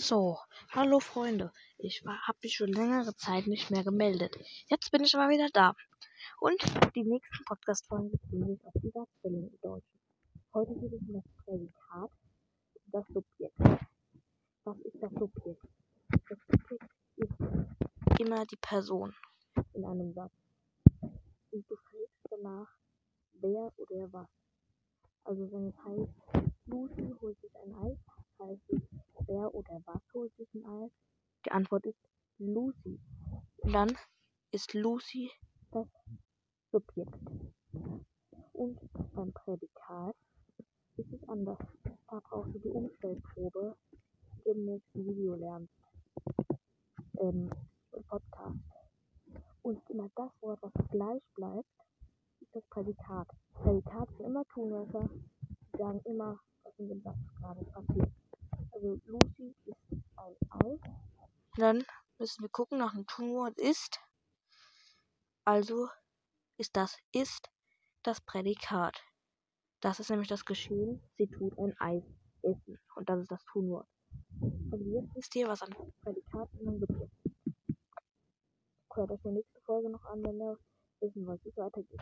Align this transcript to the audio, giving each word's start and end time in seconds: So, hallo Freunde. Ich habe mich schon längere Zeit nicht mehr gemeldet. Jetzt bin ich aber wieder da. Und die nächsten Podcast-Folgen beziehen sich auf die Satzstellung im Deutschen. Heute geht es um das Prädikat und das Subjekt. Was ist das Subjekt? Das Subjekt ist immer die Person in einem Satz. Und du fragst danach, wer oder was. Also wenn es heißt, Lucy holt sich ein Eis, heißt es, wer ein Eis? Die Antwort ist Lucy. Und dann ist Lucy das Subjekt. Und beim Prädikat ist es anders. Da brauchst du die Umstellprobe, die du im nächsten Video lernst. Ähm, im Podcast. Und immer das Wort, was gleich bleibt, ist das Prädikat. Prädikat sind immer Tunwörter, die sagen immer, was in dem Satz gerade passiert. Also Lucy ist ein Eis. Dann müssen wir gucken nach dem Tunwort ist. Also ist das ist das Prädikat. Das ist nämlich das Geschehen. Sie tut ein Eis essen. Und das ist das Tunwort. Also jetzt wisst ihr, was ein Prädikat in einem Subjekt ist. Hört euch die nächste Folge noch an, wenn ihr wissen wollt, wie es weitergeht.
So, 0.00 0.38
hallo 0.70 1.00
Freunde. 1.00 1.52
Ich 1.76 2.04
habe 2.06 2.38
mich 2.44 2.54
schon 2.54 2.72
längere 2.72 3.16
Zeit 3.16 3.48
nicht 3.48 3.72
mehr 3.72 3.82
gemeldet. 3.82 4.32
Jetzt 4.68 4.92
bin 4.92 5.02
ich 5.02 5.12
aber 5.16 5.28
wieder 5.28 5.48
da. 5.52 5.74
Und 6.38 6.62
die 6.94 7.02
nächsten 7.02 7.44
Podcast-Folgen 7.44 8.12
beziehen 8.12 8.46
sich 8.46 8.64
auf 8.64 8.74
die 8.80 8.90
Satzstellung 8.90 9.50
im 9.50 9.58
Deutschen. 9.60 10.00
Heute 10.54 10.72
geht 10.74 10.92
es 10.92 11.00
um 11.00 11.14
das 11.14 11.24
Prädikat 11.44 12.10
und 12.74 12.94
das 12.94 13.06
Subjekt. 13.08 13.58
Was 14.62 14.78
ist 14.78 15.02
das 15.02 15.12
Subjekt? 15.14 15.66
Das 16.28 16.38
Subjekt 16.46 16.90
ist 17.16 18.20
immer 18.20 18.46
die 18.46 18.58
Person 18.62 19.12
in 19.74 19.84
einem 19.84 20.14
Satz. 20.14 20.32
Und 21.02 21.68
du 21.68 21.74
fragst 21.74 22.30
danach, 22.30 22.68
wer 23.32 23.72
oder 23.76 24.12
was. 24.12 24.28
Also 25.24 25.50
wenn 25.50 25.66
es 25.66 25.76
heißt, 25.84 26.54
Lucy 26.66 27.14
holt 27.20 27.40
sich 27.40 27.50
ein 27.56 27.74
Eis, 27.74 27.98
heißt 28.38 28.62
es, 28.68 28.82
wer 29.26 29.54
ein 30.14 30.64
Eis? 30.64 30.90
Die 31.44 31.50
Antwort 31.50 31.86
ist 31.86 31.98
Lucy. 32.38 33.00
Und 33.58 33.72
dann 33.72 33.96
ist 34.50 34.74
Lucy 34.74 35.30
das 35.70 35.86
Subjekt. 36.72 37.14
Und 38.52 38.78
beim 39.14 39.32
Prädikat 39.32 40.16
ist 40.96 41.12
es 41.12 41.28
anders. 41.28 41.58
Da 42.08 42.20
brauchst 42.20 42.54
du 42.54 42.58
die 42.58 42.70
Umstellprobe, 42.70 43.76
die 43.92 44.44
du 44.44 44.50
im 44.50 44.64
nächsten 44.64 45.06
Video 45.06 45.34
lernst. 45.34 45.72
Ähm, 47.20 47.50
im 47.92 48.04
Podcast. 48.04 48.58
Und 49.62 49.90
immer 49.90 50.08
das 50.16 50.30
Wort, 50.40 50.60
was 50.62 50.72
gleich 50.90 51.22
bleibt, 51.34 51.68
ist 52.40 52.54
das 52.54 52.64
Prädikat. 52.70 53.28
Prädikat 53.54 54.08
sind 54.16 54.26
immer 54.26 54.44
Tunwörter, 54.46 55.08
die 55.10 55.78
sagen 55.78 56.00
immer, 56.04 56.40
was 56.64 56.78
in 56.78 56.88
dem 56.88 57.02
Satz 57.02 57.18
gerade 57.38 57.64
passiert. 57.66 58.10
Also 58.72 59.00
Lucy 59.06 59.54
ist 59.64 59.76
ein 60.16 60.36
Eis. 60.50 60.78
Dann 61.58 61.84
müssen 62.18 62.42
wir 62.42 62.48
gucken 62.50 62.78
nach 62.78 62.94
dem 62.94 63.04
Tunwort 63.08 63.58
ist. 63.58 63.98
Also 65.44 65.88
ist 66.56 66.76
das 66.76 66.96
ist 67.12 67.50
das 68.04 68.20
Prädikat. 68.20 69.02
Das 69.80 69.98
ist 69.98 70.08
nämlich 70.08 70.28
das 70.28 70.44
Geschehen. 70.44 71.02
Sie 71.16 71.26
tut 71.26 71.58
ein 71.58 71.76
Eis 71.80 72.04
essen. 72.42 72.78
Und 72.94 73.08
das 73.08 73.22
ist 73.22 73.32
das 73.32 73.44
Tunwort. 73.46 73.88
Also 74.70 74.84
jetzt 74.84 75.12
wisst 75.16 75.34
ihr, 75.34 75.48
was 75.48 75.62
ein 75.62 75.74
Prädikat 76.02 76.48
in 76.60 76.68
einem 76.68 76.78
Subjekt 76.78 77.12
ist. 77.24 77.76
Hört 78.94 79.10
euch 79.10 79.20
die 79.24 79.32
nächste 79.32 79.60
Folge 79.62 79.90
noch 79.90 80.04
an, 80.04 80.22
wenn 80.22 80.40
ihr 80.40 80.56
wissen 81.00 81.26
wollt, 81.26 81.44
wie 81.44 81.48
es 81.48 81.56
weitergeht. 81.56 82.00